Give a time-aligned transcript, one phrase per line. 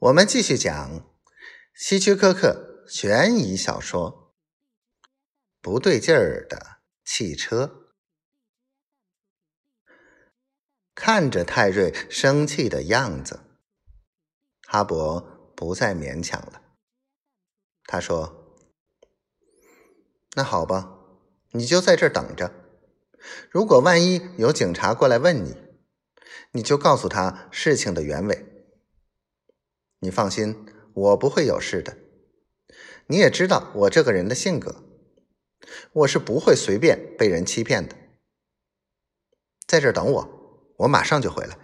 [0.00, 1.06] 我们继续讲
[1.74, 4.32] 希区柯克悬疑小说
[5.60, 7.66] 《不对劲儿的汽车》。
[10.94, 13.40] 看着泰瑞生气的样子，
[14.66, 16.62] 哈勃不再勉强了。
[17.84, 18.56] 他说
[20.32, 20.96] ：“那好吧，
[21.50, 22.50] 你就在这儿等着。
[23.50, 25.58] 如果万一有警察过来问你，
[26.52, 28.46] 你就告诉他事情的原委。”
[30.02, 31.98] 你放心，我不会有事的。
[33.06, 34.82] 你也知道我这个人的性格，
[35.92, 37.94] 我是不会随便被人欺骗的。
[39.66, 41.58] 在这儿等我，我马上就回来。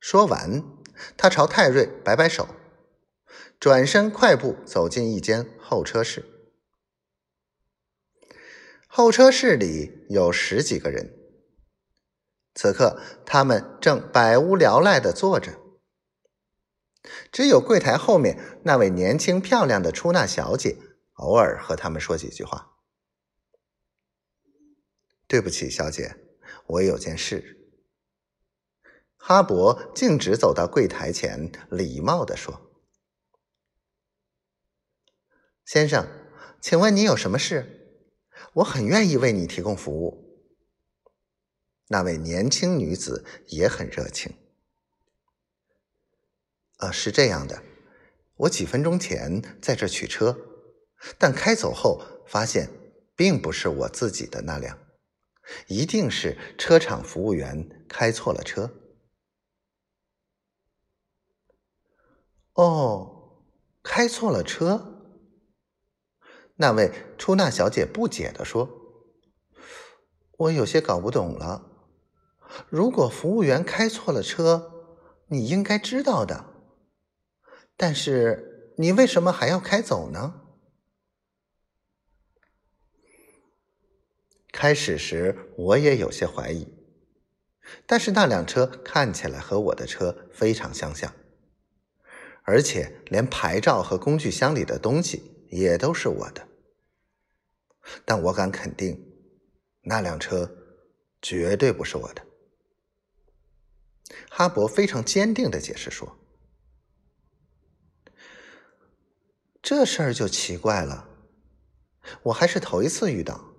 [0.00, 0.64] 说完，
[1.16, 2.48] 他朝泰瑞摆摆手，
[3.60, 6.24] 转身快步走进一间候车室。
[8.86, 11.12] 候车室里有十几个人，
[12.54, 15.60] 此刻他们正百无聊赖的坐着。
[17.30, 20.76] 只有柜台后面那位年轻漂亮的出纳小姐
[21.14, 22.72] 偶尔和他们说几句话。
[25.26, 26.16] 对不起，小姐，
[26.66, 27.60] 我有件事。
[29.16, 32.60] 哈勃径直走到柜台前，礼貌地说
[35.64, 36.06] ：“先生，
[36.60, 38.02] 请问你有什么事？
[38.54, 40.42] 我很愿意为你提供服务。”
[41.88, 44.34] 那位年轻女子也很热情。
[46.84, 47.62] 啊，是这样的，
[48.36, 50.36] 我几分钟前在这取车，
[51.18, 52.68] 但开走后发现
[53.16, 54.78] 并不是我自己的那辆，
[55.68, 58.70] 一定是车厂服务员开错了车。
[62.52, 63.42] 哦，
[63.82, 64.90] 开错了车？
[66.56, 68.68] 那位出纳小姐不解的说
[70.36, 71.70] ：“我有些搞不懂了。
[72.68, 74.70] 如果服务员开错了车，
[75.28, 76.52] 你应该知道的。”
[77.76, 80.40] 但是你为什么还要开走呢？
[84.52, 86.72] 开始时我也有些怀疑，
[87.86, 91.12] 但是那辆车看起来和我的车非常相像，
[92.44, 96.46] 而且连牌照和工具箱里的东西也都是我的。
[98.04, 99.04] 但我敢肯定，
[99.82, 100.48] 那辆车
[101.20, 102.24] 绝对不是我的。
[104.30, 106.16] 哈勃非常坚定的解释说。
[109.64, 111.08] 这事儿就奇怪了，
[112.24, 113.54] 我还是头一次遇到。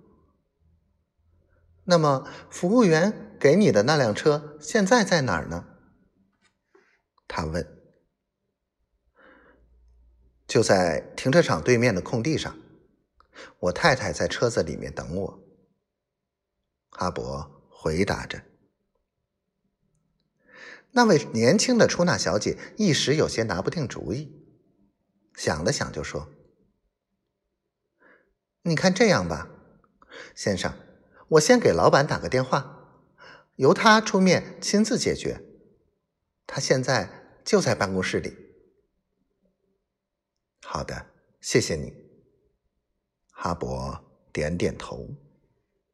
[1.82, 5.66] 那么，服务员给你的那辆车现在在哪儿呢？
[7.26, 7.66] 他问。
[10.46, 12.56] 就在停车场对面的空地上，
[13.58, 15.42] 我太太在车子里面等我。
[16.90, 18.40] 哈勃回答着。
[20.92, 24.45] 那位年轻的出纳小姐一时有些拿不定主意。
[25.36, 26.28] 想了想，就说
[28.64, 29.48] ：“你看这样吧，
[30.34, 30.72] 先生，
[31.28, 33.12] 我先给老板打个电话，
[33.56, 35.42] 由他出面亲自解决。
[36.46, 38.34] 他现在就在办公室里。
[40.64, 41.06] ”“好的，
[41.40, 41.92] 谢谢你。”
[43.30, 44.00] 哈勃
[44.32, 45.25] 点点头。